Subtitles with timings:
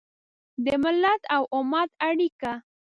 [0.65, 2.51] د ملت او امت اړیکه